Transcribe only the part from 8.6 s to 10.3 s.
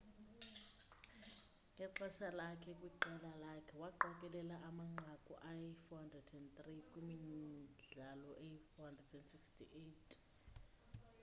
468